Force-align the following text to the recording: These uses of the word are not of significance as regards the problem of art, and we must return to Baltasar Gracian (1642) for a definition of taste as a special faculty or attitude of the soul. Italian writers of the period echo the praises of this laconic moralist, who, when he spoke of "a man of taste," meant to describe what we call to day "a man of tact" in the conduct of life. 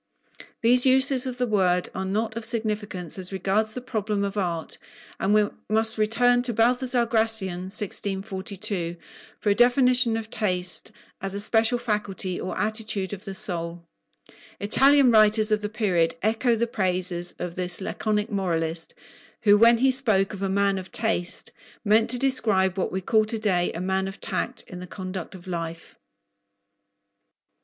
These 0.63 0.87
uses 0.87 1.27
of 1.27 1.37
the 1.37 1.45
word 1.45 1.87
are 1.93 2.05
not 2.05 2.35
of 2.35 2.43
significance 2.43 3.19
as 3.19 3.31
regards 3.31 3.75
the 3.75 3.81
problem 3.81 4.23
of 4.23 4.35
art, 4.35 4.79
and 5.19 5.31
we 5.31 5.47
must 5.69 5.99
return 5.99 6.41
to 6.41 6.55
Baltasar 6.55 7.05
Gracian 7.05 7.69
(1642) 7.69 8.95
for 9.39 9.51
a 9.51 9.53
definition 9.53 10.17
of 10.17 10.31
taste 10.31 10.91
as 11.21 11.35
a 11.35 11.39
special 11.39 11.77
faculty 11.77 12.39
or 12.41 12.57
attitude 12.57 13.13
of 13.13 13.25
the 13.25 13.35
soul. 13.35 13.83
Italian 14.59 15.11
writers 15.11 15.51
of 15.51 15.61
the 15.61 15.69
period 15.69 16.15
echo 16.23 16.55
the 16.55 16.65
praises 16.65 17.35
of 17.37 17.53
this 17.53 17.79
laconic 17.79 18.31
moralist, 18.31 18.95
who, 19.43 19.55
when 19.55 19.77
he 19.77 19.91
spoke 19.91 20.33
of 20.33 20.41
"a 20.41 20.49
man 20.49 20.79
of 20.79 20.91
taste," 20.91 21.51
meant 21.85 22.09
to 22.09 22.17
describe 22.17 22.75
what 22.75 22.91
we 22.91 23.01
call 23.01 23.23
to 23.23 23.37
day 23.37 23.71
"a 23.73 23.79
man 23.81 24.07
of 24.07 24.19
tact" 24.19 24.63
in 24.67 24.79
the 24.79 24.87
conduct 24.87 25.35
of 25.35 25.45
life. 25.45 25.95